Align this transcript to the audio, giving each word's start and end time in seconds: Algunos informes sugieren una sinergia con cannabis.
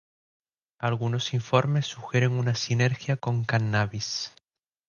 Algunos 0.79 1.31
informes 1.35 1.85
sugieren 1.85 2.31
una 2.31 2.55
sinergia 2.55 3.17
con 3.17 3.43
cannabis. 3.45 4.33